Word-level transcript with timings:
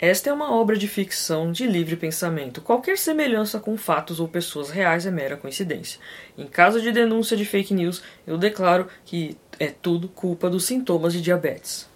Esta 0.00 0.30
é 0.30 0.32
uma 0.32 0.50
obra 0.50 0.78
de 0.78 0.88
ficção 0.88 1.52
de 1.52 1.66
livre 1.66 1.94
pensamento. 1.94 2.62
Qualquer 2.62 2.96
semelhança 2.96 3.60
com 3.60 3.76
fatos 3.76 4.18
ou 4.18 4.26
pessoas 4.26 4.70
reais 4.70 5.04
é 5.04 5.10
mera 5.10 5.36
coincidência. 5.36 6.00
Em 6.38 6.46
caso 6.46 6.80
de 6.80 6.90
denúncia 6.90 7.36
de 7.36 7.44
fake 7.44 7.74
news, 7.74 8.02
eu 8.26 8.38
declaro 8.38 8.88
que 9.04 9.36
é 9.58 9.66
tudo 9.66 10.08
culpa 10.08 10.48
dos 10.48 10.64
sintomas 10.64 11.12
de 11.12 11.20
diabetes. 11.20 11.89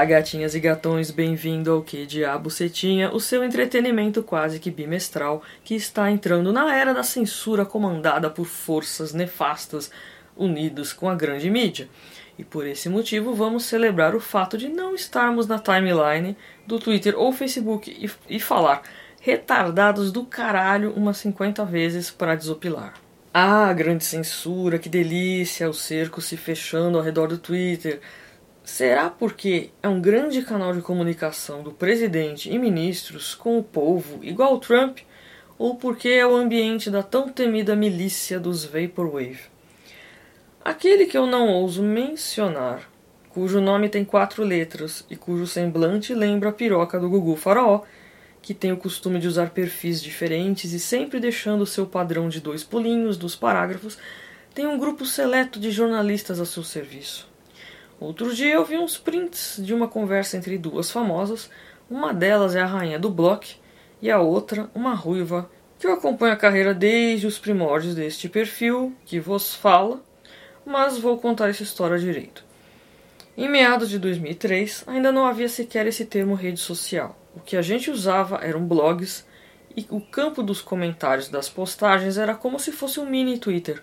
Olá, 0.00 0.06
gatinhas 0.06 0.54
e 0.54 0.60
gatões, 0.60 1.10
bem-vindo 1.10 1.70
ao 1.70 1.82
Que 1.82 2.06
Diabo 2.06 2.48
Cetinha, 2.48 3.12
o 3.12 3.20
seu 3.20 3.44
entretenimento 3.44 4.22
quase 4.22 4.58
que 4.58 4.70
bimestral 4.70 5.42
que 5.62 5.74
está 5.74 6.10
entrando 6.10 6.54
na 6.54 6.74
era 6.74 6.94
da 6.94 7.02
censura 7.02 7.66
comandada 7.66 8.30
por 8.30 8.46
forças 8.46 9.12
nefastas 9.12 9.90
unidas 10.34 10.94
com 10.94 11.06
a 11.06 11.14
grande 11.14 11.50
mídia. 11.50 11.86
E 12.38 12.42
por 12.42 12.66
esse 12.66 12.88
motivo 12.88 13.34
vamos 13.34 13.66
celebrar 13.66 14.14
o 14.14 14.20
fato 14.20 14.56
de 14.56 14.70
não 14.70 14.94
estarmos 14.94 15.46
na 15.46 15.58
timeline 15.58 16.34
do 16.66 16.78
Twitter 16.78 17.14
ou 17.14 17.30
Facebook 17.30 17.90
e, 17.90 18.36
e 18.36 18.40
falar 18.40 18.80
retardados 19.20 20.10
do 20.10 20.24
caralho 20.24 20.94
umas 20.96 21.18
50 21.18 21.62
vezes 21.66 22.10
para 22.10 22.36
desopilar. 22.36 22.94
Ah, 23.34 23.70
grande 23.74 24.02
censura, 24.02 24.78
que 24.78 24.88
delícia, 24.88 25.68
o 25.68 25.74
cerco 25.74 26.22
se 26.22 26.38
fechando 26.38 26.96
ao 26.96 27.04
redor 27.04 27.28
do 27.28 27.36
Twitter 27.36 28.00
Será 28.62 29.08
porque 29.08 29.70
é 29.82 29.88
um 29.88 30.00
grande 30.00 30.42
canal 30.42 30.72
de 30.74 30.82
comunicação 30.82 31.62
do 31.62 31.72
presidente 31.72 32.50
e 32.50 32.58
ministros 32.58 33.34
com 33.34 33.58
o 33.58 33.64
povo, 33.64 34.22
igual 34.22 34.58
Trump, 34.58 34.98
ou 35.58 35.76
porque 35.76 36.08
é 36.08 36.26
o 36.26 36.36
ambiente 36.36 36.90
da 36.90 37.02
tão 37.02 37.28
temida 37.28 37.74
milícia 37.74 38.38
dos 38.38 38.64
Vaporwave? 38.64 39.40
Aquele 40.62 41.06
que 41.06 41.16
eu 41.16 41.26
não 41.26 41.48
ouso 41.48 41.82
mencionar, 41.82 42.88
cujo 43.30 43.60
nome 43.60 43.88
tem 43.88 44.04
quatro 44.04 44.44
letras 44.44 45.06
e 45.10 45.16
cujo 45.16 45.46
semblante 45.46 46.14
lembra 46.14 46.50
a 46.50 46.52
piroca 46.52 47.00
do 47.00 47.08
Gugu 47.08 47.36
Faraó, 47.36 47.82
que 48.42 48.52
tem 48.52 48.72
o 48.72 48.76
costume 48.76 49.18
de 49.18 49.26
usar 49.26 49.50
perfis 49.50 50.02
diferentes 50.02 50.72
e 50.72 50.80
sempre 50.80 51.18
deixando 51.18 51.66
seu 51.66 51.86
padrão 51.86 52.28
de 52.28 52.40
dois 52.40 52.62
pulinhos 52.62 53.16
dos 53.16 53.34
parágrafos, 53.34 53.98
tem 54.54 54.66
um 54.66 54.78
grupo 54.78 55.06
seleto 55.06 55.58
de 55.58 55.70
jornalistas 55.70 56.40
a 56.40 56.44
seu 56.44 56.62
serviço. 56.62 57.29
Outro 58.00 58.34
dia 58.34 58.54
eu 58.54 58.64
vi 58.64 58.78
uns 58.78 58.96
prints 58.96 59.60
de 59.62 59.74
uma 59.74 59.86
conversa 59.86 60.34
entre 60.34 60.56
duas 60.56 60.90
famosas. 60.90 61.50
Uma 61.90 62.14
delas 62.14 62.56
é 62.56 62.62
a 62.62 62.66
rainha 62.66 62.98
do 62.98 63.10
block 63.10 63.56
e 64.00 64.10
a 64.10 64.18
outra, 64.18 64.70
uma 64.74 64.94
ruiva, 64.94 65.50
que 65.78 65.86
eu 65.86 65.92
acompanho 65.92 66.32
a 66.32 66.36
carreira 66.36 66.72
desde 66.72 67.26
os 67.26 67.38
primórdios 67.38 67.94
deste 67.94 68.26
perfil 68.26 68.94
que 69.04 69.20
vos 69.20 69.54
fala, 69.54 70.02
mas 70.64 70.98
vou 70.98 71.18
contar 71.18 71.50
essa 71.50 71.62
história 71.62 71.98
direito. 71.98 72.42
Em 73.36 73.50
meados 73.50 73.90
de 73.90 73.98
2003, 73.98 74.84
ainda 74.86 75.12
não 75.12 75.26
havia 75.26 75.48
sequer 75.48 75.86
esse 75.86 76.06
termo 76.06 76.34
rede 76.34 76.58
social. 76.58 77.18
O 77.36 77.40
que 77.40 77.54
a 77.54 77.62
gente 77.62 77.90
usava 77.90 78.36
eram 78.42 78.66
blogs 78.66 79.26
e 79.76 79.86
o 79.90 80.00
campo 80.00 80.42
dos 80.42 80.62
comentários 80.62 81.28
das 81.28 81.50
postagens 81.50 82.16
era 82.16 82.34
como 82.34 82.58
se 82.58 82.72
fosse 82.72 82.98
um 82.98 83.08
mini 83.08 83.38
Twitter, 83.38 83.82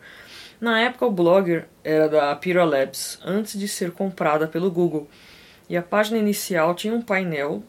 na 0.59 0.79
época, 0.81 1.05
o 1.05 1.11
Blogger 1.11 1.67
era 1.83 2.09
da 2.09 2.35
Pira 2.35 2.65
Labs, 2.65 3.19
antes 3.23 3.59
de 3.59 3.67
ser 3.67 3.91
comprada 3.91 4.47
pelo 4.47 4.71
Google, 4.71 5.07
e 5.69 5.77
a 5.77 5.83
página 5.83 6.17
inicial 6.17 6.73
tinha 6.73 6.93
um 6.93 7.01
painel, 7.01 7.61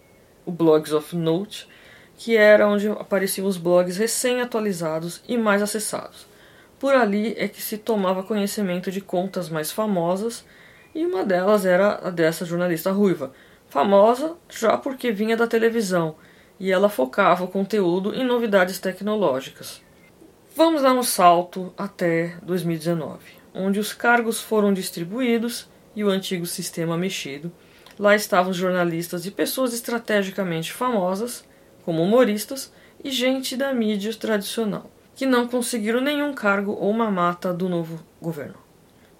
o 0.46 0.50
Blogs 0.50 0.92
of 0.92 1.14
Note, 1.14 1.68
que 2.16 2.36
era 2.36 2.66
onde 2.66 2.88
apareciam 2.88 3.46
os 3.46 3.56
blogs 3.56 3.96
recém-atualizados 3.96 5.22
e 5.28 5.36
mais 5.36 5.62
acessados. 5.62 6.26
Por 6.78 6.94
ali 6.94 7.34
é 7.36 7.46
que 7.46 7.60
se 7.60 7.76
tomava 7.76 8.22
conhecimento 8.22 8.90
de 8.90 9.00
contas 9.00 9.48
mais 9.48 9.70
famosas, 9.70 10.44
e 10.94 11.04
uma 11.04 11.24
delas 11.24 11.66
era 11.66 12.00
a 12.02 12.10
dessa 12.10 12.44
jornalista 12.44 12.90
ruiva, 12.90 13.32
famosa 13.68 14.36
já 14.48 14.76
porque 14.76 15.12
vinha 15.12 15.36
da 15.36 15.46
televisão, 15.46 16.16
e 16.58 16.72
ela 16.72 16.88
focava 16.88 17.44
o 17.44 17.48
conteúdo 17.48 18.14
em 18.14 18.24
novidades 18.24 18.78
tecnológicas. 18.78 19.82
Vamos 20.58 20.82
dar 20.82 20.92
um 20.92 21.04
salto 21.04 21.72
até 21.78 22.36
2019, 22.42 23.20
onde 23.54 23.78
os 23.78 23.92
cargos 23.92 24.40
foram 24.40 24.72
distribuídos 24.72 25.68
e 25.94 26.02
o 26.02 26.08
antigo 26.10 26.44
sistema 26.46 26.98
mexido. 26.98 27.52
Lá 27.96 28.16
estavam 28.16 28.52
jornalistas 28.52 29.24
e 29.24 29.30
pessoas 29.30 29.72
estrategicamente 29.72 30.72
famosas, 30.72 31.44
como 31.84 32.02
humoristas 32.02 32.72
e 33.04 33.12
gente 33.12 33.56
da 33.56 33.72
mídia 33.72 34.12
tradicional, 34.12 34.90
que 35.14 35.24
não 35.24 35.46
conseguiram 35.46 36.00
nenhum 36.00 36.34
cargo 36.34 36.72
ou 36.72 36.90
uma 36.90 37.08
mata 37.08 37.54
do 37.54 37.68
novo 37.68 38.04
governo. 38.20 38.58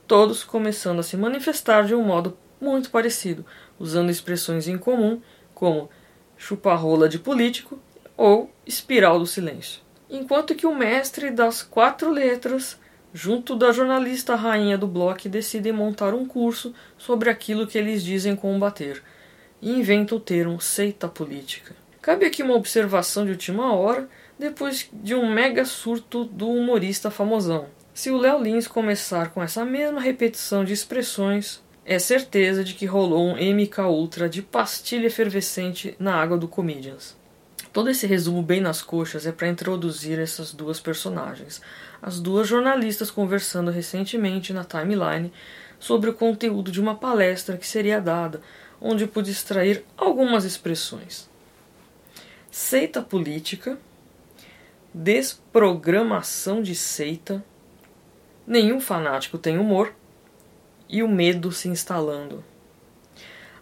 Todos 0.08 0.42
começando 0.42 0.98
a 0.98 1.04
se 1.04 1.16
manifestar 1.16 1.84
de 1.84 1.94
um 1.94 2.02
modo 2.02 2.36
muito 2.60 2.90
parecido, 2.90 3.46
usando 3.78 4.10
expressões 4.10 4.66
em 4.66 4.76
comum 4.76 5.22
como 5.54 5.88
chupa-rola 6.36 7.08
de 7.08 7.20
político 7.20 7.78
ou 8.16 8.50
espiral 8.66 9.20
do 9.20 9.26
silêncio 9.26 9.86
enquanto 10.10 10.54
que 10.54 10.66
o 10.66 10.74
mestre 10.74 11.30
das 11.30 11.62
quatro 11.62 12.10
letras, 12.10 12.78
junto 13.12 13.56
da 13.56 13.72
jornalista 13.72 14.34
rainha 14.34 14.78
do 14.78 14.86
bloco, 14.86 15.28
decidem 15.28 15.72
montar 15.72 16.14
um 16.14 16.26
curso 16.26 16.74
sobre 16.96 17.30
aquilo 17.30 17.66
que 17.66 17.78
eles 17.78 18.02
dizem 18.02 18.36
combater 18.36 19.02
e 19.60 19.70
inventa 19.70 20.14
o 20.14 20.20
termo 20.20 20.60
seita 20.60 21.08
política. 21.08 21.74
Cabe 22.00 22.24
aqui 22.24 22.42
uma 22.42 22.54
observação 22.54 23.24
de 23.24 23.32
última 23.32 23.74
hora, 23.74 24.08
depois 24.38 24.88
de 24.92 25.14
um 25.14 25.28
mega 25.30 25.64
surto 25.64 26.24
do 26.24 26.48
humorista 26.48 27.10
famosão. 27.10 27.66
Se 27.92 28.10
o 28.10 28.16
Léo 28.16 28.40
Lins 28.40 28.68
começar 28.68 29.30
com 29.30 29.42
essa 29.42 29.64
mesma 29.64 30.00
repetição 30.00 30.64
de 30.64 30.72
expressões, 30.72 31.60
é 31.84 31.98
certeza 31.98 32.62
de 32.62 32.74
que 32.74 32.86
rolou 32.86 33.26
um 33.26 33.34
MK 33.34 33.80
Ultra 33.80 34.28
de 34.28 34.40
pastilha 34.40 35.08
efervescente 35.08 35.96
na 35.98 36.14
água 36.14 36.38
do 36.38 36.46
Comedians. 36.46 37.17
Todo 37.72 37.90
esse 37.90 38.06
resumo 38.06 38.42
bem 38.42 38.60
nas 38.60 38.80
coxas 38.80 39.26
é 39.26 39.32
para 39.32 39.48
introduzir 39.48 40.18
essas 40.18 40.52
duas 40.52 40.80
personagens, 40.80 41.60
as 42.00 42.18
duas 42.18 42.48
jornalistas 42.48 43.10
conversando 43.10 43.70
recentemente 43.70 44.52
na 44.52 44.64
timeline 44.64 45.32
sobre 45.78 46.10
o 46.10 46.14
conteúdo 46.14 46.70
de 46.70 46.80
uma 46.80 46.96
palestra 46.96 47.56
que 47.56 47.66
seria 47.66 48.00
dada, 48.00 48.40
onde 48.80 49.06
pude 49.06 49.30
extrair 49.30 49.84
algumas 49.96 50.44
expressões. 50.44 51.28
Seita 52.50 53.02
política, 53.02 53.78
desprogramação 54.92 56.62
de 56.62 56.74
seita, 56.74 57.44
nenhum 58.46 58.80
fanático 58.80 59.36
tem 59.36 59.58
humor 59.58 59.94
e 60.88 61.02
o 61.02 61.08
medo 61.08 61.52
se 61.52 61.68
instalando. 61.68 62.42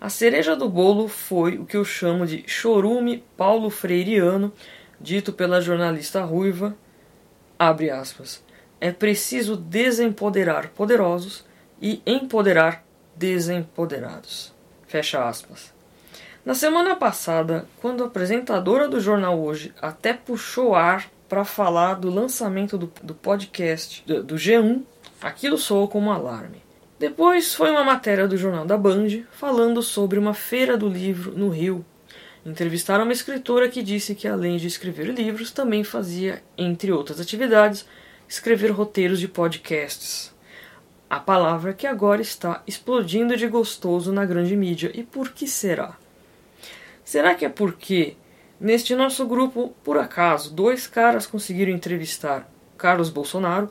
A 0.00 0.08
cereja 0.08 0.54
do 0.54 0.69
bolo 0.69 1.08
foi 1.08 1.58
o 1.58 1.64
que 1.64 1.76
eu 1.76 1.84
chamo 1.84 2.26
de 2.26 2.44
chorume 2.46 3.25
paulo 3.37 3.70
freireano, 3.70 4.52
dito 5.00 5.32
pela 5.32 5.60
jornalista 5.60 6.22
ruiva, 6.22 6.76
abre 7.58 7.90
aspas, 7.90 8.44
é 8.81 8.93
preciso 8.93 9.56
desempoderar 9.56 10.69
poderosos 10.69 11.44
e 11.81 12.02
empoderar 12.06 12.84
desempoderados. 13.16 14.52
Fecha 14.87 15.26
aspas. 15.26 15.75
Na 16.44 16.54
semana 16.54 16.94
passada, 16.94 17.66
quando 17.81 18.04
a 18.04 18.06
apresentadora 18.06 18.88
do 18.88 19.00
jornal 19.00 19.40
Hoje 19.40 19.75
até 19.81 20.12
puxou 20.12 20.75
ar 20.75 21.10
para 21.28 21.44
falar 21.44 21.94
do 21.94 22.08
lançamento 22.08 22.78
do, 22.78 22.92
do 23.02 23.14
podcast 23.14 24.04
do, 24.06 24.22
do 24.22 24.34
G1, 24.37 24.82
aquilo 25.20 25.58
soou 25.58 25.88
como 25.88 26.12
alarme. 26.12 26.65
Depois 26.98 27.54
foi 27.54 27.70
uma 27.70 27.84
matéria 27.84 28.26
do 28.26 28.38
jornal 28.38 28.64
da 28.64 28.78
Band 28.78 29.25
falando 29.31 29.82
sobre 29.82 30.19
uma 30.19 30.32
feira 30.32 30.78
do 30.78 30.88
livro 30.88 31.37
no 31.37 31.50
Rio. 31.50 31.84
Entrevistaram 32.44 33.04
uma 33.04 33.12
escritora 33.12 33.69
que 33.69 33.82
disse 33.82 34.14
que, 34.14 34.26
além 34.26 34.56
de 34.56 34.66
escrever 34.66 35.08
livros, 35.08 35.50
também 35.50 35.84
fazia, 35.84 36.43
entre 36.56 36.90
outras 36.90 37.20
atividades, 37.20 37.87
escrever 38.26 38.70
roteiros 38.70 39.20
de 39.20 39.28
podcasts. 39.28 40.34
A 41.10 41.20
palavra 41.20 41.75
que 41.75 41.87
agora 41.87 42.22
está 42.22 42.62
explodindo 42.66 43.37
de 43.37 43.46
gostoso 43.46 44.10
na 44.10 44.25
grande 44.25 44.56
mídia. 44.56 44.90
E 44.94 45.02
por 45.02 45.32
que 45.32 45.46
será? 45.46 45.99
Será 47.04 47.34
que 47.34 47.44
é 47.44 47.50
porque 47.50 48.16
neste 48.58 48.96
nosso 48.96 49.26
grupo, 49.26 49.75
por 49.84 49.99
acaso, 49.99 50.54
dois 50.54 50.87
caras 50.87 51.26
conseguiram 51.26 51.72
entrevistar 51.72 52.50
Carlos 52.78 53.10
Bolsonaro? 53.10 53.70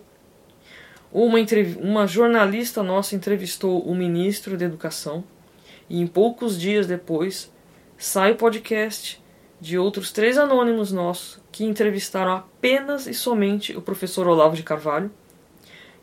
Uma, 1.12 1.38
uma 1.82 2.08
jornalista 2.08 2.84
nossa 2.84 3.16
entrevistou 3.16 3.82
o 3.82 3.96
ministro 3.96 4.58
da 4.58 4.66
Educação 4.66 5.24
e 5.90 6.02
em 6.02 6.08
poucos 6.08 6.60
dias 6.60 6.88
depois 6.88 7.52
sai 7.98 8.32
o 8.32 8.36
podcast 8.36 9.24
de 9.60 9.78
outros 9.78 10.12
três 10.12 10.38
anônimos 10.38 10.92
nossos 10.92 11.40
que 11.52 11.64
entrevistaram 11.64 12.34
apenas 12.34 13.08
e 13.08 13.14
somente 13.14 13.76
o 13.76 13.82
professor 13.82 14.28
Olavo 14.28 14.56
de 14.56 14.64
Carvalho. 14.64 15.10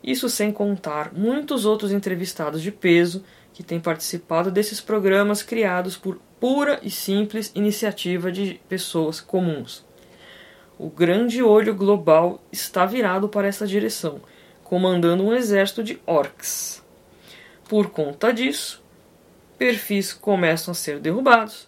Isso 0.03 0.27
sem 0.27 0.51
contar 0.51 1.13
muitos 1.13 1.65
outros 1.65 1.91
entrevistados 1.91 2.61
de 2.61 2.71
peso 2.71 3.23
que 3.53 3.63
têm 3.63 3.79
participado 3.79 4.51
desses 4.51 4.81
programas 4.81 5.43
criados 5.43 5.95
por 5.95 6.19
pura 6.39 6.79
e 6.81 6.89
simples 6.89 7.51
iniciativa 7.55 8.31
de 8.31 8.59
pessoas 8.67 9.21
comuns. 9.21 9.85
O 10.77 10.89
grande 10.89 11.41
olho 11.41 11.75
global 11.75 12.43
está 12.51 12.85
virado 12.85 13.29
para 13.29 13.47
essa 13.47 13.65
direção, 13.67 14.19
comandando 14.63 15.23
um 15.23 15.33
exército 15.33 15.83
de 15.83 15.99
orcs. 16.05 16.83
Por 17.67 17.89
conta 17.89 18.33
disso, 18.33 18.83
perfis 19.57 20.13
começam 20.13 20.71
a 20.71 20.75
ser 20.75 20.99
derrubados 20.99 21.67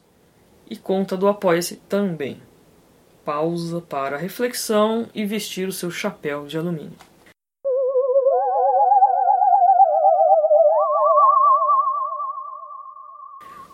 e 0.69 0.75
conta 0.75 1.15
do 1.15 1.27
Apoia-se 1.27 1.77
também. 1.87 2.41
Pausa 3.23 3.81
para 3.81 4.17
reflexão 4.17 5.07
e 5.13 5.25
vestir 5.25 5.67
o 5.67 5.73
seu 5.73 5.89
chapéu 5.89 6.45
de 6.45 6.57
alumínio. 6.57 6.97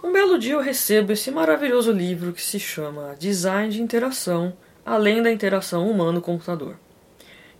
Um 0.03 0.12
belo 0.12 0.38
dia 0.38 0.53
eu 0.53 0.62
recebo 0.62 1.12
esse 1.12 1.29
maravilhoso 1.31 1.91
livro 1.91 2.33
que 2.33 2.41
se 2.41 2.59
chama 2.59 3.15
Design 3.19 3.71
de 3.71 3.81
Interação, 3.81 4.53
além 4.85 5.21
da 5.21 5.31
interação 5.31 5.89
humano-computador, 5.89 6.75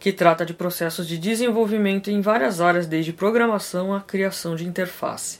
que 0.02 0.12
trata 0.12 0.46
de 0.46 0.54
processos 0.54 1.08
de 1.08 1.18
desenvolvimento 1.18 2.12
em 2.12 2.20
várias 2.20 2.60
áreas, 2.60 2.88
desde 2.88 3.14
programação 3.14 3.94
à 3.94 4.02
criação 4.02 4.54
de 4.54 4.68
interface. 4.68 5.40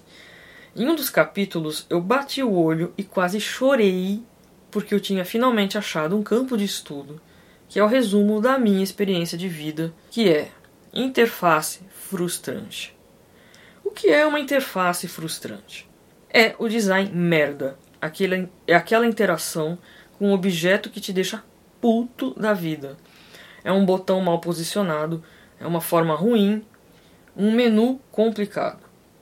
Em 0.74 0.88
um 0.88 0.96
dos 0.96 1.10
capítulos 1.10 1.86
eu 1.90 2.00
bati 2.00 2.42
o 2.42 2.54
olho 2.54 2.94
e 2.98 3.04
quase 3.04 3.42
chorei 3.42 4.24
porque 4.72 4.96
eu 4.96 5.02
tinha 5.02 5.26
finalmente 5.26 5.78
achado 5.78 6.18
um 6.18 6.24
campo 6.24 6.56
de 6.56 6.64
estudo 6.64 7.20
que 7.68 7.80
é 7.80 7.84
o 7.84 7.88
resumo 7.88 8.40
da 8.40 8.58
minha 8.58 8.84
experiência 8.84 9.38
de 9.38 9.48
vida, 9.48 9.94
que 10.10 10.30
é 10.30 10.50
interface 10.94 11.80
frustrante. 11.90 12.94
O 13.82 13.92
que 13.92 14.10
é 14.10 14.26
uma 14.26 14.42
interface 14.42 15.08
frustrante? 15.08 15.90
é 16.34 16.56
o 16.58 16.68
design 16.68 17.12
merda. 17.14 17.78
Aquela, 18.02 18.50
é 18.66 18.74
aquela 18.74 19.06
interação 19.06 19.78
com 20.18 20.30
um 20.30 20.34
objeto 20.34 20.90
que 20.90 21.02
te 21.02 21.14
deixa 21.14 21.44
puto 21.80 22.34
da 22.40 22.54
vida. 22.54 22.98
É 23.64 23.72
um 23.72 23.86
botão 23.86 24.22
mal 24.22 24.40
posicionado, 24.40 25.24
é 25.60 25.66
uma 25.66 25.82
forma 25.82 26.16
ruim, 26.16 26.66
um 27.36 27.52
menu 27.52 28.00
complicado. 28.12 28.80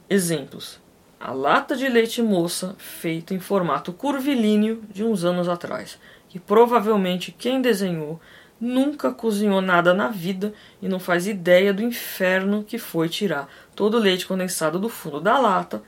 Exemplos: 0.09 0.79
a 1.19 1.31
lata 1.31 1.75
de 1.75 1.87
leite 1.87 2.21
moça 2.21 2.75
feita 2.77 3.33
em 3.33 3.39
formato 3.39 3.91
curvilíneo 3.91 4.81
de 4.89 5.03
uns 5.03 5.23
anos 5.23 5.49
atrás, 5.49 5.99
que 6.29 6.39
provavelmente 6.39 7.31
quem 7.31 7.61
desenhou 7.61 8.19
nunca 8.59 9.11
cozinhou 9.11 9.61
nada 9.61 9.93
na 9.93 10.09
vida 10.09 10.53
e 10.81 10.87
não 10.87 10.99
faz 10.99 11.27
ideia 11.27 11.73
do 11.73 11.81
inferno 11.81 12.63
que 12.63 12.77
foi 12.77 13.07
tirar 13.07 13.47
todo 13.75 13.95
o 13.95 13.99
leite 13.99 14.25
condensado 14.25 14.77
do 14.77 14.89
fundo 14.89 15.21
da 15.21 15.39
lata 15.39 15.81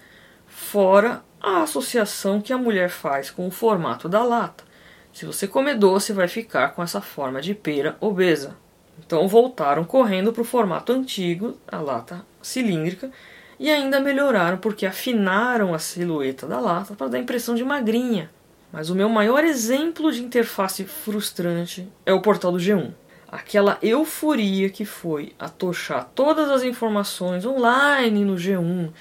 fora 0.48 1.24
a 1.42 1.64
associação 1.64 2.40
que 2.40 2.54
a 2.54 2.58
mulher 2.58 2.90
faz 2.90 3.32
com 3.32 3.48
o 3.48 3.52
formato 3.52 4.08
da 4.08 4.24
lata. 4.24 4.64
Se 5.14 5.26
você 5.26 5.48
comer 5.48 5.76
doce, 5.76 6.14
vai 6.14 6.28
ficar 6.28 6.70
com 6.70 6.82
essa 6.82 7.02
forma 7.02 7.42
de 7.42 7.54
pera 7.54 7.98
obesa. 8.00 8.56
Então 9.00 9.28
voltaram 9.28 9.84
correndo 9.84 10.32
para 10.32 10.42
o 10.42 10.46
formato 10.46 10.94
antigo, 10.94 11.58
a 11.68 11.80
lata 11.80 12.26
cilíndrica, 12.42 13.12
e 13.60 13.70
ainda 13.70 14.00
melhoraram 14.00 14.58
porque 14.58 14.86
afinaram 14.86 15.74
a 15.74 15.80
silhueta 15.80 16.48
da 16.48 16.60
lata 16.60 16.96
para 16.96 17.08
dar 17.08 17.18
a 17.18 17.22
impressão 17.22 17.56
de 17.56 17.64
magrinha. 17.64 18.30
Mas 18.72 18.90
o 18.90 18.96
meu 18.96 19.10
maior 19.10 19.44
exemplo 19.44 20.12
de 20.12 20.24
interface 20.24 20.86
frustrante 20.86 21.88
é 22.06 22.14
o 22.14 22.22
portal 22.22 22.52
do 22.52 22.58
G1. 22.58 22.92
Aquela 23.28 23.78
euforia 23.82 24.70
que 24.70 24.86
foi 24.86 25.34
atochar 25.38 26.10
todas 26.16 26.50
as 26.50 26.64
informações 26.64 27.46
online 27.46 28.26
no 28.26 28.36
G1, 28.36 28.92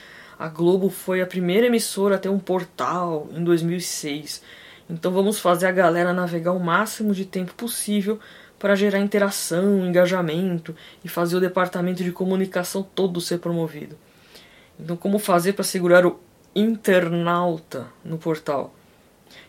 a 0.40 0.48
Globo 0.48 0.88
foi 0.88 1.20
a 1.20 1.26
primeira 1.26 1.66
emissora 1.66 2.14
a 2.14 2.18
ter 2.18 2.30
um 2.30 2.38
portal 2.38 3.28
em 3.30 3.44
2006. 3.44 4.42
Então 4.90 5.12
vamos 5.12 5.38
fazer 5.38 5.66
a 5.66 5.72
galera 5.72 6.12
navegar 6.12 6.52
o 6.52 6.58
máximo 6.58 7.14
de 7.14 7.24
tempo 7.24 7.54
possível 7.54 8.18
para 8.58 8.74
gerar 8.74 8.98
interação, 8.98 9.86
engajamento 9.86 10.74
e 11.04 11.08
fazer 11.08 11.36
o 11.36 11.40
departamento 11.40 12.02
de 12.02 12.10
comunicação 12.10 12.82
todo 12.82 13.20
ser 13.20 13.38
promovido. 13.38 13.96
Então, 14.78 14.96
como 14.96 15.18
fazer 15.18 15.52
para 15.52 15.62
segurar 15.62 16.04
o 16.04 16.18
internauta 16.54 17.86
no 18.04 18.18
portal? 18.18 18.74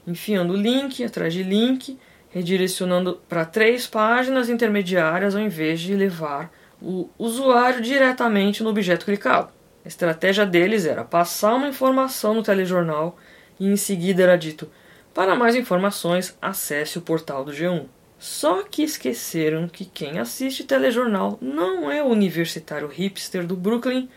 Enfiando 0.06 0.56
link 0.56 1.04
atrás 1.04 1.34
de 1.34 1.42
link, 1.42 1.98
redirecionando 2.30 3.20
para 3.28 3.44
três 3.44 3.88
páginas 3.88 4.48
intermediárias 4.48 5.36
ao 5.36 5.42
invés 5.42 5.80
de 5.80 5.96
levar 5.96 6.52
o 6.80 7.10
usuário 7.18 7.82
diretamente 7.82 8.62
no 8.62 8.70
objeto 8.70 9.06
clicado. 9.06 9.52
A 9.84 9.88
estratégia 9.88 10.46
deles 10.46 10.86
era 10.86 11.04
passar 11.04 11.56
uma 11.56 11.68
informação 11.68 12.36
no 12.36 12.44
telejornal 12.44 13.18
e 13.60 13.68
em 13.68 13.76
seguida 13.76 14.24
era 14.24 14.38
dito: 14.38 14.70
para 15.14 15.36
mais 15.36 15.56
informações, 15.56 16.38
acesse 16.42 16.98
o 16.98 17.02
portal 17.02 17.44
do 17.44 17.52
G1. 17.52 17.86
Só 18.18 18.64
que 18.64 18.84
esqueceram 18.84 19.68
que 19.68 19.84
quem 19.84 20.20
assiste 20.20 20.64
telejornal 20.64 21.38
não 21.42 21.92
é 21.92 22.04
o 22.04 22.08
universitário 22.08 22.88
hipster 22.88 23.46
do 23.46 23.56
Brooklyn 23.56 24.08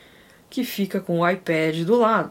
que 0.51 0.63
fica 0.63 1.01
com 1.01 1.21
o 1.21 1.29
iPad 1.29 1.83
do 1.85 1.97
lado. 1.97 2.31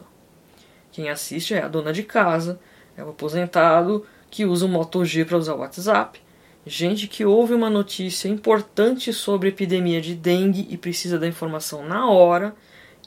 Quem 0.91 1.09
assiste 1.09 1.55
é 1.55 1.61
a 1.63 1.67
dona 1.67 1.91
de 1.91 2.03
casa, 2.03 2.59
é 2.95 3.03
o 3.03 3.09
aposentado 3.09 4.05
que 4.29 4.45
usa 4.45 4.65
o 4.65 4.69
Moto 4.69 5.03
G 5.03 5.25
para 5.25 5.37
usar 5.37 5.55
o 5.55 5.59
WhatsApp, 5.59 6.21
gente 6.65 7.07
que 7.07 7.25
ouve 7.25 7.53
uma 7.53 7.69
notícia 7.69 8.29
importante 8.29 9.11
sobre 9.11 9.49
epidemia 9.49 9.99
de 9.99 10.15
dengue 10.15 10.67
e 10.69 10.77
precisa 10.77 11.19
da 11.19 11.27
informação 11.27 11.85
na 11.85 12.09
hora 12.09 12.55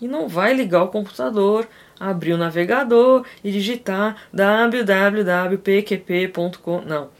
e 0.03 0.07
não 0.07 0.29
vai 0.29 0.53
ligar 0.53 0.83
o 0.83 0.89
computador, 0.89 1.69
abrir 1.99 2.33
o 2.33 2.39
navegador 2.39 3.25
e 3.43 3.51
digitar 3.51 4.29
www.pqp.com. 4.33 5.23
Não. 6.83 7.11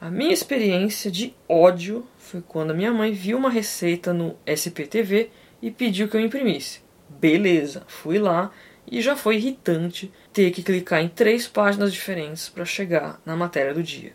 A 0.00 0.10
minha 0.10 0.32
experiência 0.32 1.10
de 1.10 1.34
ódio 1.48 2.06
foi 2.18 2.42
quando 2.42 2.70
a 2.72 2.74
minha 2.74 2.92
mãe 2.92 3.12
viu 3.12 3.38
uma 3.38 3.50
receita 3.50 4.12
no 4.12 4.36
SPTV 4.44 5.30
e 5.62 5.70
pediu 5.70 6.08
que 6.08 6.16
eu 6.16 6.20
imprimisse. 6.20 6.80
Beleza, 7.08 7.84
fui 7.86 8.18
lá 8.18 8.50
e 8.90 9.00
já 9.00 9.16
foi 9.16 9.36
irritante 9.36 10.12
ter 10.32 10.50
que 10.50 10.62
clicar 10.62 11.00
em 11.00 11.08
três 11.08 11.48
páginas 11.48 11.92
diferentes 11.92 12.48
para 12.48 12.64
chegar 12.64 13.20
na 13.24 13.34
matéria 13.36 13.72
do 13.72 13.82
dia. 13.82 14.12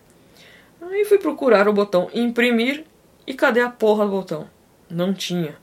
Aí 0.81 1.05
fui 1.05 1.17
procurar 1.17 1.67
o 1.67 1.73
botão 1.73 2.09
imprimir 2.13 2.83
e 3.25 3.33
cadê 3.33 3.61
a 3.61 3.69
porra 3.69 4.05
do 4.05 4.11
botão? 4.11 4.49
Não 4.89 5.13
tinha. 5.13 5.55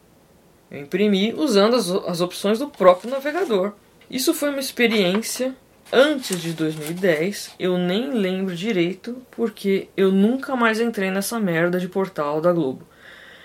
Eu 0.70 0.80
imprimi 0.80 1.32
usando 1.34 1.74
as, 1.74 1.90
as 1.90 2.20
opções 2.20 2.58
do 2.58 2.68
próprio 2.68 3.10
navegador. 3.10 3.72
Isso 4.10 4.32
foi 4.32 4.50
uma 4.50 4.60
experiência 4.60 5.54
antes 5.92 6.40
de 6.40 6.52
2010. 6.52 7.54
Eu 7.58 7.76
nem 7.76 8.12
lembro 8.12 8.54
direito 8.54 9.20
porque 9.30 9.88
eu 9.96 10.10
nunca 10.10 10.56
mais 10.56 10.80
entrei 10.80 11.10
nessa 11.10 11.38
merda 11.38 11.78
de 11.78 11.88
portal 11.88 12.40
da 12.40 12.52
Globo. 12.52 12.86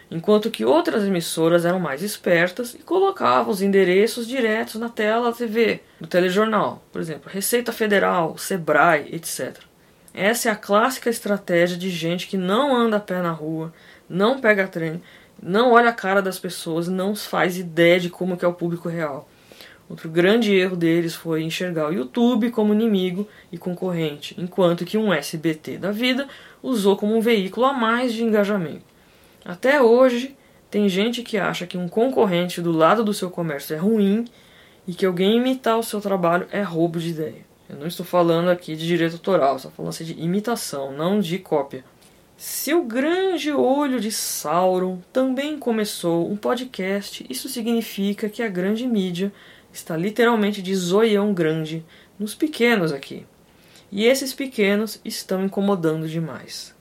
Enquanto 0.09 0.51
que 0.51 0.63
outras 0.63 1.03
emissoras 1.03 1.65
eram 1.65 1.79
mais 1.79 2.03
espertas 2.03 2.75
e 2.75 2.79
colocavam 2.79 3.51
os 3.51 3.61
endereços 3.61 4.27
diretos 4.27 4.75
na 4.75 4.87
tela 4.87 5.31
da 5.31 5.35
TV, 5.35 5.81
do 5.99 6.07
telejornal, 6.07 6.83
por 6.91 7.01
exemplo, 7.01 7.31
Receita 7.31 7.71
Federal, 7.71 8.37
Sebrae, 8.37 9.09
etc. 9.11 9.57
Essa 10.13 10.49
é 10.49 10.51
a 10.51 10.55
clássica 10.55 11.09
estratégia 11.09 11.75
de 11.75 11.89
gente 11.89 12.27
que 12.27 12.37
não 12.37 12.75
anda 12.75 12.97
a 12.97 12.99
pé 12.99 13.21
na 13.21 13.31
rua, 13.31 13.73
não 14.07 14.39
pega 14.39 14.67
trem 14.67 15.01
não 15.45 15.71
olha 15.71 15.89
a 15.89 15.93
cara 15.93 16.21
das 16.21 16.39
pessoas, 16.39 16.87
não 16.87 17.15
faz 17.15 17.57
ideia 17.57 17.99
de 17.99 18.09
como 18.09 18.37
é 18.41 18.47
o 18.47 18.53
público 18.53 18.87
real. 18.87 19.27
Outro 19.89 20.09
grande 20.09 20.55
erro 20.55 20.75
deles 20.75 21.13
foi 21.13 21.43
enxergar 21.43 21.89
o 21.89 21.93
YouTube 21.93 22.51
como 22.51 22.73
inimigo 22.73 23.27
e 23.51 23.57
concorrente, 23.57 24.35
enquanto 24.37 24.85
que 24.85 24.97
um 24.97 25.13
SBT 25.13 25.77
da 25.77 25.91
vida 25.91 26.27
usou 26.61 26.95
como 26.95 27.15
um 27.15 27.21
veículo 27.21 27.65
a 27.65 27.73
mais 27.73 28.13
de 28.13 28.23
engajamento. 28.23 28.85
Até 29.43 29.81
hoje, 29.81 30.35
tem 30.71 30.87
gente 30.87 31.21
que 31.21 31.37
acha 31.37 31.67
que 31.67 31.77
um 31.77 31.87
concorrente 31.87 32.61
do 32.61 32.71
lado 32.71 33.03
do 33.03 33.13
seu 33.13 33.29
comércio 33.29 33.75
é 33.75 33.77
ruim 33.77 34.25
e 34.87 34.93
que 34.93 35.05
alguém 35.05 35.37
imitar 35.37 35.77
o 35.77 35.83
seu 35.83 36.01
trabalho 36.01 36.47
é 36.51 36.61
roubo 36.61 36.99
de 36.99 37.09
ideia. 37.09 37.45
Eu 37.69 37.77
não 37.77 37.87
estou 37.87 38.05
falando 38.05 38.49
aqui 38.49 38.75
de 38.75 38.87
direito 38.87 39.13
autoral, 39.13 39.57
estou 39.57 39.71
falando 39.71 39.89
assim 39.89 40.05
de 40.05 40.13
imitação, 40.13 40.91
não 40.91 41.19
de 41.19 41.37
cópia. 41.39 41.83
Se 42.35 42.73
o 42.73 42.83
grande 42.83 43.51
olho 43.51 43.99
de 43.99 44.11
Sauron 44.11 44.99
também 45.13 45.57
começou 45.57 46.29
um 46.29 46.35
podcast, 46.35 47.25
isso 47.29 47.47
significa 47.47 48.27
que 48.27 48.41
a 48.41 48.49
grande 48.49 48.85
mídia 48.87 49.31
está 49.73 49.97
literalmente 49.97 50.61
de 50.61 50.73
zoião 50.75 51.33
grande 51.33 51.83
nos 52.17 52.33
pequenos 52.33 52.93
aqui. 52.93 53.25
E 53.91 54.05
esses 54.05 54.33
pequenos 54.33 55.01
estão 55.03 55.43
incomodando 55.43 56.07
demais. 56.07 56.73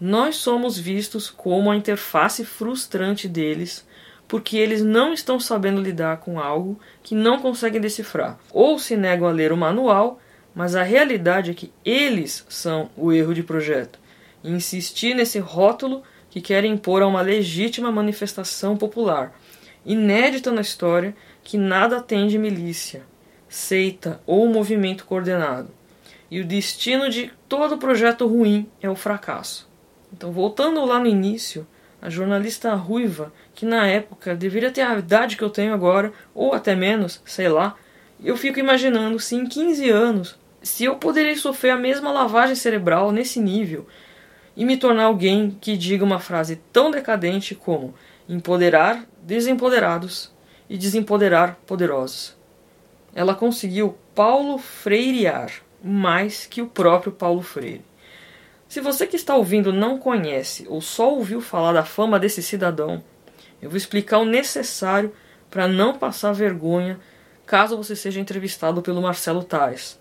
Nós 0.00 0.36
somos 0.36 0.78
vistos 0.78 1.28
como 1.28 1.70
a 1.70 1.76
interface 1.76 2.44
frustrante 2.44 3.28
deles 3.28 3.86
porque 4.30 4.56
eles 4.56 4.80
não 4.80 5.12
estão 5.12 5.40
sabendo 5.40 5.82
lidar 5.82 6.18
com 6.18 6.38
algo 6.38 6.78
que 7.02 7.16
não 7.16 7.40
conseguem 7.40 7.80
decifrar, 7.80 8.38
ou 8.52 8.78
se 8.78 8.96
negam 8.96 9.26
a 9.26 9.32
ler 9.32 9.52
o 9.52 9.56
manual, 9.56 10.20
mas 10.54 10.76
a 10.76 10.84
realidade 10.84 11.50
é 11.50 11.54
que 11.54 11.72
eles 11.84 12.46
são 12.48 12.90
o 12.96 13.12
erro 13.12 13.34
de 13.34 13.42
projeto. 13.42 13.98
E 14.44 14.52
insistir 14.52 15.14
nesse 15.14 15.40
rótulo 15.40 16.04
que 16.30 16.40
querem 16.40 16.74
impor 16.74 17.02
a 17.02 17.08
uma 17.08 17.20
legítima 17.20 17.90
manifestação 17.90 18.76
popular, 18.76 19.36
inédita 19.84 20.52
na 20.52 20.60
história, 20.60 21.12
que 21.42 21.58
nada 21.58 22.00
tem 22.00 22.26
de 22.28 22.38
milícia, 22.38 23.02
seita 23.48 24.20
ou 24.26 24.48
movimento 24.48 25.04
coordenado. 25.04 25.70
E 26.30 26.40
o 26.40 26.46
destino 26.46 27.10
de 27.10 27.32
todo 27.48 27.78
projeto 27.78 28.26
ruim 28.26 28.68
é 28.80 28.88
o 28.88 28.94
fracasso. 28.94 29.68
Então, 30.12 30.30
voltando 30.30 30.84
lá 30.84 30.98
no 30.98 31.06
início, 31.06 31.66
a 32.00 32.08
jornalista 32.08 32.74
ruiva, 32.74 33.32
que 33.54 33.66
na 33.66 33.86
época 33.86 34.34
deveria 34.34 34.70
ter 34.70 34.82
a 34.82 34.98
idade 34.98 35.36
que 35.36 35.42
eu 35.42 35.50
tenho 35.50 35.74
agora, 35.74 36.12
ou 36.34 36.54
até 36.54 36.74
menos, 36.74 37.20
sei 37.24 37.48
lá, 37.48 37.76
eu 38.22 38.36
fico 38.36 38.58
imaginando 38.58 39.18
se 39.18 39.34
em 39.34 39.46
15 39.46 39.90
anos, 39.90 40.38
se 40.62 40.84
eu 40.84 40.96
poderia 40.96 41.36
sofrer 41.36 41.70
a 41.70 41.76
mesma 41.76 42.12
lavagem 42.12 42.54
cerebral 42.54 43.12
nesse 43.12 43.40
nível 43.40 43.86
e 44.56 44.64
me 44.64 44.76
tornar 44.76 45.04
alguém 45.04 45.56
que 45.60 45.76
diga 45.76 46.04
uma 46.04 46.18
frase 46.18 46.60
tão 46.72 46.90
decadente 46.90 47.54
como 47.54 47.94
empoderar 48.28 49.04
desempoderados 49.22 50.32
e 50.70 50.78
desempoderar 50.78 51.58
poderosos. 51.66 52.34
Ela 53.12 53.34
conseguiu 53.34 53.98
Paulo 54.14 54.56
Freirear 54.56 55.50
mais 55.82 56.46
que 56.46 56.62
o 56.62 56.66
próprio 56.66 57.12
Paulo 57.12 57.42
Freire. 57.42 57.84
Se 58.68 58.80
você 58.80 59.06
que 59.06 59.16
está 59.16 59.34
ouvindo 59.34 59.72
não 59.72 59.98
conhece 59.98 60.64
ou 60.68 60.80
só 60.80 61.12
ouviu 61.12 61.40
falar 61.40 61.72
da 61.72 61.84
fama 61.84 62.20
desse 62.20 62.42
cidadão, 62.42 63.02
eu 63.60 63.68
vou 63.68 63.76
explicar 63.76 64.18
o 64.18 64.24
necessário 64.24 65.12
para 65.50 65.66
não 65.66 65.98
passar 65.98 66.32
vergonha 66.32 67.00
caso 67.44 67.76
você 67.76 67.96
seja 67.96 68.20
entrevistado 68.20 68.80
pelo 68.80 69.02
Marcelo 69.02 69.42
Tais. 69.42 69.98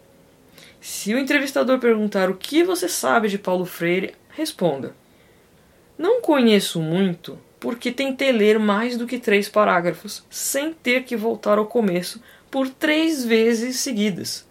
Se 0.80 1.14
o 1.14 1.18
entrevistador 1.18 1.80
perguntar 1.80 2.30
o 2.30 2.36
que 2.36 2.64
você 2.64 2.88
sabe 2.88 3.28
de 3.28 3.40
Paulo 3.40 3.66
Freire, 3.66 4.14
responda: 4.30 4.94
Não 5.98 6.22
conheço 6.22 6.80
muito, 6.80 7.40
porque 7.60 7.92
tentei 7.92 8.32
ler 8.32 8.58
mais 8.58 8.98
do 8.98 9.06
que 9.06 9.20
três 9.20 9.50
parágrafos, 9.50 10.24
sem 10.30 10.74
ter 10.74 11.04
que 11.04 11.16
voltar 11.16 11.58
ao 11.58 11.66
começo 11.66 12.22
por 12.50 12.70
três 12.70 13.26
vezes 13.26 13.78
seguidas. 13.78 14.48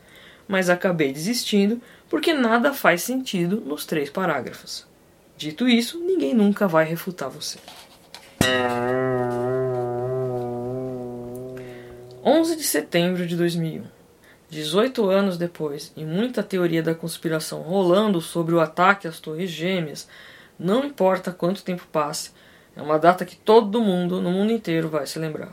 Mas 0.46 0.68
acabei 0.68 1.12
desistindo 1.12 1.80
porque 2.08 2.32
nada 2.32 2.72
faz 2.72 3.02
sentido 3.02 3.60
nos 3.60 3.84
três 3.84 4.10
parágrafos. 4.10 4.86
Dito 5.36 5.68
isso, 5.68 6.00
ninguém 6.00 6.34
nunca 6.34 6.66
vai 6.66 6.84
refutar 6.84 7.28
você. 7.28 7.58
11 12.24 12.56
de 12.56 12.64
setembro 12.64 13.26
de 13.26 13.36
2001. 13.36 13.84
18 14.50 15.08
anos 15.08 15.36
depois, 15.36 15.92
e 15.96 16.04
muita 16.04 16.42
teoria 16.42 16.82
da 16.82 16.94
conspiração 16.94 17.60
rolando 17.60 18.20
sobre 18.20 18.54
o 18.54 18.60
ataque 18.60 19.06
às 19.06 19.20
Torres 19.20 19.50
Gêmeas, 19.50 20.08
não 20.58 20.84
importa 20.84 21.30
quanto 21.30 21.62
tempo 21.62 21.86
passe, 21.92 22.30
é 22.78 22.82
uma 22.82 22.96
data 22.96 23.24
que 23.24 23.34
todo 23.34 23.82
mundo, 23.82 24.22
no 24.22 24.30
mundo 24.30 24.52
inteiro, 24.52 24.88
vai 24.88 25.04
se 25.04 25.18
lembrar. 25.18 25.52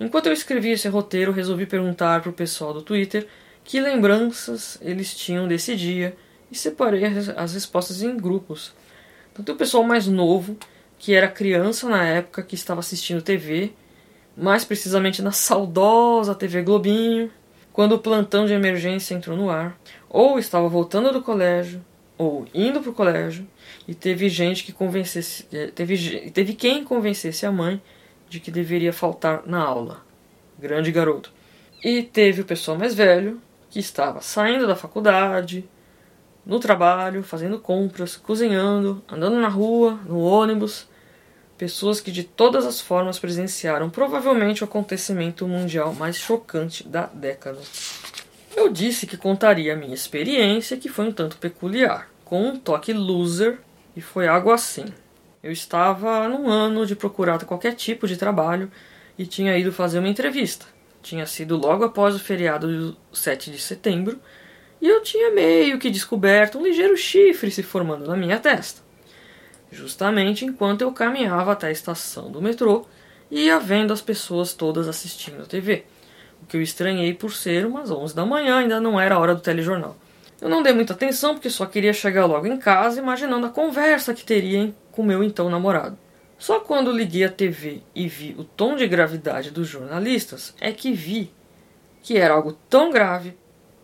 Enquanto 0.00 0.26
eu 0.26 0.32
escrevia 0.32 0.72
esse 0.72 0.88
roteiro, 0.88 1.30
resolvi 1.30 1.66
perguntar 1.66 2.22
para 2.22 2.30
o 2.30 2.32
pessoal 2.32 2.72
do 2.72 2.80
Twitter 2.80 3.26
que 3.62 3.78
lembranças 3.78 4.78
eles 4.80 5.14
tinham 5.14 5.46
desse 5.46 5.76
dia 5.76 6.16
e 6.50 6.56
separei 6.56 7.04
as 7.36 7.52
respostas 7.52 8.00
em 8.00 8.16
grupos. 8.16 8.72
Então 9.30 9.44
tem 9.44 9.54
o 9.54 9.58
pessoal 9.58 9.84
mais 9.84 10.06
novo, 10.06 10.56
que 10.98 11.12
era 11.12 11.28
criança 11.28 11.86
na 11.86 12.02
época 12.02 12.42
que 12.42 12.54
estava 12.54 12.80
assistindo 12.80 13.20
TV, 13.20 13.72
mais 14.34 14.64
precisamente 14.64 15.20
na 15.20 15.32
saudosa 15.32 16.34
TV 16.34 16.62
Globinho, 16.62 17.30
quando 17.74 17.92
o 17.92 17.98
plantão 17.98 18.46
de 18.46 18.54
emergência 18.54 19.14
entrou 19.14 19.36
no 19.36 19.50
ar, 19.50 19.78
ou 20.08 20.38
estava 20.38 20.66
voltando 20.66 21.12
do 21.12 21.20
colégio, 21.20 21.84
ou 22.18 22.44
indo 22.52 22.80
para 22.80 22.90
o 22.90 22.94
colégio, 22.94 23.46
e 23.86 23.94
teve 23.94 24.28
gente 24.28 24.64
que 24.64 24.72
convencesse, 24.72 25.46
eh, 25.52 25.68
teve, 25.68 26.30
teve 26.30 26.52
quem 26.52 26.84
convencesse 26.84 27.46
a 27.46 27.52
mãe 27.52 27.80
de 28.28 28.40
que 28.40 28.50
deveria 28.50 28.92
faltar 28.92 29.44
na 29.46 29.62
aula. 29.62 30.02
Grande 30.58 30.90
garoto. 30.90 31.32
E 31.82 32.02
teve 32.02 32.42
o 32.42 32.44
pessoal 32.44 32.76
mais 32.76 32.94
velho, 32.94 33.40
que 33.70 33.78
estava 33.78 34.20
saindo 34.20 34.66
da 34.66 34.74
faculdade, 34.74 35.68
no 36.44 36.58
trabalho, 36.58 37.22
fazendo 37.22 37.58
compras, 37.58 38.16
cozinhando, 38.16 39.02
andando 39.08 39.38
na 39.38 39.48
rua, 39.48 40.00
no 40.06 40.20
ônibus. 40.20 40.88
Pessoas 41.56 42.00
que 42.00 42.10
de 42.10 42.24
todas 42.24 42.64
as 42.64 42.80
formas 42.80 43.18
presenciaram 43.18 43.90
provavelmente 43.90 44.62
o 44.62 44.64
acontecimento 44.64 45.46
mundial 45.46 45.92
mais 45.92 46.16
chocante 46.16 46.86
da 46.86 47.06
década. 47.06 47.58
Eu 48.58 48.68
disse 48.68 49.06
que 49.06 49.16
contaria 49.16 49.72
a 49.72 49.76
minha 49.76 49.94
experiência, 49.94 50.76
que 50.76 50.88
foi 50.88 51.06
um 51.06 51.12
tanto 51.12 51.36
peculiar, 51.38 52.10
com 52.24 52.48
um 52.48 52.58
toque 52.58 52.92
loser, 52.92 53.58
e 53.94 54.00
foi 54.00 54.26
algo 54.26 54.50
assim. 54.50 54.86
Eu 55.42 55.52
estava 55.52 56.28
num 56.28 56.48
ano 56.48 56.84
de 56.84 56.96
procurar 56.96 57.42
qualquer 57.44 57.74
tipo 57.74 58.06
de 58.06 58.16
trabalho 58.16 58.70
e 59.16 59.26
tinha 59.26 59.56
ido 59.56 59.72
fazer 59.72 59.98
uma 59.98 60.08
entrevista 60.08 60.66
tinha 61.02 61.26
sido 61.26 61.56
logo 61.56 61.84
após 61.84 62.14
o 62.14 62.18
feriado 62.18 62.92
do 62.92 62.96
7 63.12 63.50
de 63.50 63.58
setembro, 63.58 64.20
e 64.80 64.86
eu 64.86 65.02
tinha 65.02 65.30
meio 65.30 65.78
que 65.78 65.90
descoberto 65.90 66.58
um 66.58 66.62
ligeiro 66.62 66.96
chifre 66.96 67.50
se 67.50 67.62
formando 67.62 68.06
na 68.06 68.16
minha 68.16 68.38
testa. 68.38 68.82
Justamente 69.70 70.44
enquanto 70.44 70.82
eu 70.82 70.92
caminhava 70.92 71.52
até 71.52 71.68
a 71.68 71.72
estação 71.72 72.30
do 72.30 72.40
metrô 72.40 72.86
e 73.30 73.46
ia 73.46 73.58
vendo 73.58 73.92
as 73.92 74.00
pessoas 74.00 74.52
todas 74.54 74.88
assistindo 74.88 75.42
a 75.42 75.46
TV, 75.46 75.84
que 76.46 76.56
eu 76.56 76.62
estranhei 76.62 77.14
por 77.14 77.32
ser 77.32 77.66
umas 77.66 77.90
11 77.90 78.14
da 78.14 78.24
manhã, 78.24 78.58
ainda 78.58 78.80
não 78.80 79.00
era 79.00 79.14
a 79.14 79.18
hora 79.18 79.34
do 79.34 79.40
telejornal. 79.40 79.96
Eu 80.40 80.48
não 80.48 80.62
dei 80.62 80.72
muita 80.72 80.92
atenção 80.92 81.34
porque 81.34 81.50
só 81.50 81.66
queria 81.66 81.92
chegar 81.92 82.24
logo 82.26 82.46
em 82.46 82.56
casa 82.56 83.00
imaginando 83.00 83.46
a 83.46 83.50
conversa 83.50 84.14
que 84.14 84.24
teria 84.24 84.72
com 84.92 85.02
meu 85.02 85.24
então 85.24 85.50
namorado. 85.50 85.98
Só 86.38 86.60
quando 86.60 86.92
liguei 86.92 87.24
a 87.24 87.28
TV 87.28 87.82
e 87.92 88.06
vi 88.06 88.36
o 88.38 88.44
tom 88.44 88.76
de 88.76 88.86
gravidade 88.86 89.50
dos 89.50 89.66
jornalistas 89.66 90.54
é 90.60 90.70
que 90.70 90.92
vi 90.92 91.32
que 92.02 92.16
era 92.16 92.34
algo 92.34 92.56
tão 92.70 92.90
grave 92.92 93.36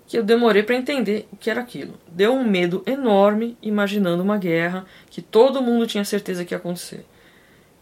que 0.06 0.16
eu 0.16 0.22
demorei 0.22 0.62
para 0.62 0.76
entender 0.76 1.26
o 1.32 1.36
que 1.36 1.50
era 1.50 1.60
aquilo. 1.60 1.94
Deu 2.06 2.32
um 2.32 2.48
medo 2.48 2.82
enorme 2.86 3.56
imaginando 3.60 4.22
uma 4.22 4.38
guerra 4.38 4.84
que 5.10 5.20
todo 5.20 5.60
mundo 5.60 5.86
tinha 5.86 6.04
certeza 6.04 6.44
que 6.44 6.54
ia 6.54 6.58
acontecer. 6.58 7.04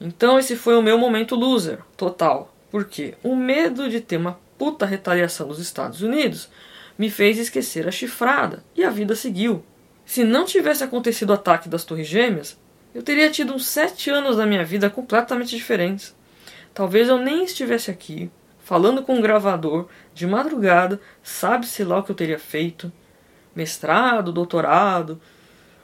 Então 0.01 0.39
esse 0.39 0.57
foi 0.57 0.75
o 0.77 0.83
meu 0.83 0.97
momento 0.97 1.37
loser, 1.37 1.81
total. 1.97 2.55
Porque 2.71 3.15
o 3.23 3.37
medo 3.37 3.91
de 3.91 4.01
ter 4.01 4.17
uma 4.17 4.39
puta 4.63 4.87
retaliação 4.87 5.49
dos 5.49 5.59
Estados 5.59 6.03
Unidos 6.03 6.49
me 6.97 7.11
fez 7.11 7.37
esquecer 7.37 7.89
a 7.89 7.91
chifrada 7.91 8.63
e 8.77 8.85
a 8.85 8.91
vida 8.91 9.17
seguiu. 9.17 9.65
Se 10.07 10.23
não 10.23 10.45
tivesse 10.45 10.85
acontecido 10.85 11.31
o 11.31 11.33
ataque 11.33 11.69
das 11.69 11.83
Torres 11.83 12.07
Gêmeas, 12.07 12.57
eu 12.95 13.03
teria 13.03 13.29
tido 13.29 13.53
uns 13.53 13.67
sete 13.67 14.09
anos 14.09 14.37
da 14.37 14.47
minha 14.47 14.65
vida 14.65 14.89
completamente 14.89 15.57
diferentes. 15.57 16.15
Talvez 16.73 17.09
eu 17.09 17.19
nem 17.19 17.43
estivesse 17.43 17.91
aqui, 17.91 18.31
falando 18.61 19.03
com 19.03 19.17
um 19.17 19.21
gravador, 19.21 19.89
de 20.15 20.29
madrugada, 20.29 21.01
sabe-se 21.25 21.83
lá 21.83 21.99
o 21.99 22.05
que 22.05 22.13
eu 22.13 22.17
teria 22.17 22.39
feito. 22.39 22.93
Mestrado, 23.57 24.31
doutorado. 24.31 25.21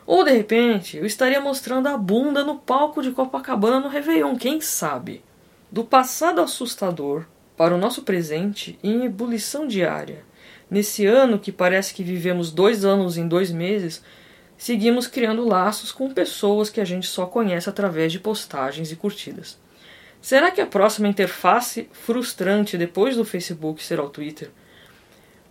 Ou 0.06 0.22
de 0.22 0.30
repente 0.30 0.98
eu 0.98 1.04
estaria 1.04 1.40
mostrando 1.40 1.88
a 1.88 1.96
bunda 1.96 2.44
no 2.44 2.60
palco 2.60 3.02
de 3.02 3.10
Copacabana 3.10 3.80
no 3.80 3.88
Réveillon, 3.88 4.36
quem 4.36 4.60
sabe? 4.60 5.24
Do 5.68 5.82
passado 5.82 6.40
assustador 6.40 7.26
para 7.58 7.74
o 7.74 7.78
nosso 7.78 8.02
presente 8.02 8.78
em 8.84 9.04
ebulição 9.04 9.66
diária. 9.66 10.24
Nesse 10.70 11.04
ano 11.04 11.40
que 11.40 11.50
parece 11.50 11.92
que 11.92 12.04
vivemos 12.04 12.52
dois 12.52 12.84
anos 12.84 13.18
em 13.18 13.26
dois 13.26 13.50
meses, 13.50 14.00
seguimos 14.56 15.08
criando 15.08 15.44
laços 15.44 15.90
com 15.90 16.14
pessoas 16.14 16.70
que 16.70 16.80
a 16.80 16.84
gente 16.84 17.08
só 17.08 17.26
conhece 17.26 17.68
através 17.68 18.12
de 18.12 18.20
postagens 18.20 18.92
e 18.92 18.96
curtidas. 18.96 19.58
Será 20.22 20.52
que 20.52 20.60
a 20.60 20.66
próxima 20.66 21.08
interface 21.08 21.88
frustrante 21.92 22.78
depois 22.78 23.16
do 23.16 23.24
Facebook 23.24 23.82
será 23.82 24.04
o 24.04 24.10
Twitter? 24.10 24.50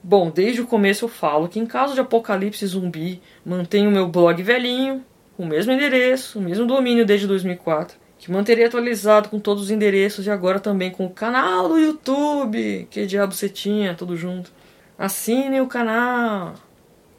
Bom, 0.01 0.31
desde 0.31 0.61
o 0.61 0.67
começo 0.67 1.03
eu 1.03 1.09
falo 1.09 1.49
que 1.49 1.59
em 1.59 1.65
caso 1.65 1.93
de 1.93 1.99
apocalipse 1.99 2.65
zumbi, 2.65 3.21
mantenho 3.45 3.91
meu 3.91 4.07
blog 4.07 4.41
velhinho, 4.41 5.03
o 5.37 5.45
mesmo 5.45 5.73
endereço, 5.73 6.39
o 6.39 6.41
mesmo 6.41 6.65
domínio 6.65 7.05
desde 7.05 7.27
2004, 7.27 7.97
que 8.17 8.31
manteria 8.31 8.67
atualizado 8.67 9.29
com 9.29 9.39
todos 9.39 9.63
os 9.63 9.71
endereços 9.71 10.25
e 10.25 10.31
agora 10.31 10.59
também 10.59 10.91
com 10.91 11.05
o 11.05 11.09
canal 11.09 11.69
do 11.69 11.77
YouTube. 11.77 12.87
Que 12.89 13.05
diabo 13.05 13.33
você 13.33 13.47
tinha, 13.47 13.93
tudo 13.93 14.17
junto. 14.17 14.51
Assinem 14.97 15.61
o 15.61 15.67
canal, 15.67 16.55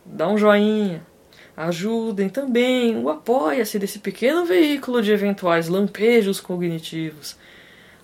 dá 0.05 0.29
um 0.29 0.37
joinha, 0.37 1.01
ajudem 1.57 2.29
também 2.29 2.97
o 2.97 3.09
apoia-se 3.09 3.79
desse 3.79 4.01
pequeno 4.01 4.45
veículo 4.45 5.01
de 5.01 5.13
eventuais 5.13 5.69
lampejos 5.69 6.41
cognitivos. 6.41 7.37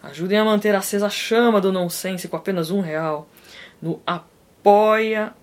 Ajudem 0.00 0.38
a 0.38 0.44
manter 0.44 0.76
acesa 0.76 1.06
a 1.06 1.10
chama 1.10 1.60
do 1.60 1.72
nonsense 1.72 2.28
com 2.28 2.36
apenas 2.36 2.70
um 2.70 2.80
real 2.80 3.28
no 3.82 4.00
apoia.se 4.06 5.34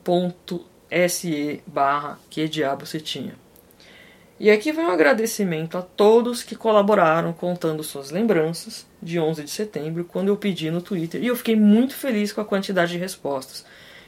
barra 1.68 2.18
que 2.30 2.48
diabo 2.48 2.86
você 2.86 3.00
tinha. 3.00 3.34
E 4.44 4.50
aqui 4.50 4.72
vai 4.72 4.84
um 4.84 4.90
agradecimento 4.90 5.78
a 5.78 5.84
todos 5.84 6.42
que 6.42 6.56
colaboraram 6.56 7.32
contando 7.32 7.84
suas 7.84 8.10
lembranças 8.10 8.88
de 9.00 9.20
11 9.20 9.44
de 9.44 9.52
setembro, 9.52 10.04
quando 10.04 10.30
eu 10.30 10.36
pedi 10.36 10.72
no 10.72 10.82
Twitter. 10.82 11.24
E 11.24 11.28
eu 11.28 11.36
fiquei 11.36 11.56
muito 11.56 11.94
feliz 11.94 12.34
com 12.34 12.42
a 12.42 12.46
quantidade 12.46 12.94
de 12.94 12.98
respostas. 12.98 13.64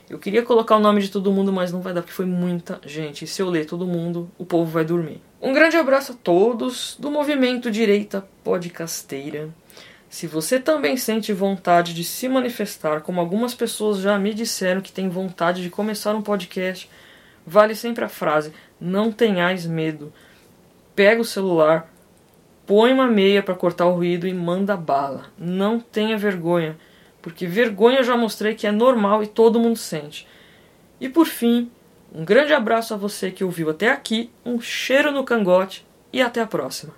Eu 0.09 0.17
queria 0.17 0.41
colocar 0.41 0.75
o 0.75 0.79
nome 0.79 1.01
de 1.01 1.11
todo 1.11 1.31
mundo, 1.31 1.53
mas 1.53 1.71
não 1.71 1.81
vai 1.81 1.93
dar 1.93 2.01
porque 2.01 2.15
foi 2.15 2.25
muita 2.25 2.81
gente. 2.83 3.25
E 3.25 3.27
se 3.27 3.43
eu 3.43 3.47
ler 3.47 3.67
todo 3.67 3.85
mundo, 3.85 4.27
o 4.35 4.43
povo 4.43 4.71
vai 4.71 4.83
dormir. 4.83 5.21
Um 5.39 5.53
grande 5.53 5.77
abraço 5.77 6.13
a 6.13 6.15
todos 6.15 6.97
do 6.99 7.11
movimento 7.11 7.69
Direita 7.69 8.27
Podcasteira. 8.43 9.51
Se 10.09 10.25
você 10.25 10.59
também 10.59 10.97
sente 10.97 11.31
vontade 11.31 11.93
de 11.93 12.03
se 12.03 12.27
manifestar, 12.27 13.01
como 13.01 13.19
algumas 13.19 13.53
pessoas 13.53 13.99
já 13.99 14.17
me 14.17 14.33
disseram 14.33 14.81
que 14.81 14.91
têm 14.91 15.09
vontade 15.09 15.61
de 15.61 15.69
começar 15.69 16.15
um 16.15 16.23
podcast, 16.23 16.89
vale 17.45 17.75
sempre 17.75 18.03
a 18.03 18.09
frase: 18.09 18.51
não 18.83 19.11
tenhais 19.11 19.65
medo. 19.65 20.11
Pega 20.93 21.21
o 21.21 21.25
celular, 21.25 21.89
põe 22.67 22.91
uma 22.91 23.07
meia 23.07 23.41
para 23.41 23.55
cortar 23.55 23.85
o 23.85 23.95
ruído 23.95 24.27
e 24.27 24.33
manda 24.33 24.75
bala. 24.75 25.27
Não 25.37 25.79
tenha 25.79 26.17
vergonha, 26.17 26.77
porque 27.21 27.47
vergonha 27.47 27.99
eu 27.99 28.03
já 28.03 28.17
mostrei 28.17 28.55
que 28.55 28.67
é 28.67 28.71
normal 28.71 29.23
e 29.23 29.27
todo 29.27 29.59
mundo 29.59 29.77
sente. 29.77 30.27
E 30.99 31.07
por 31.07 31.25
fim, 31.25 31.71
um 32.13 32.25
grande 32.25 32.53
abraço 32.53 32.93
a 32.93 32.97
você 32.97 33.31
que 33.31 33.43
ouviu 33.43 33.69
até 33.69 33.89
aqui, 33.89 34.29
um 34.45 34.59
cheiro 34.59 35.11
no 35.11 35.23
cangote 35.23 35.85
e 36.11 36.21
até 36.21 36.41
a 36.41 36.47
próxima. 36.47 36.93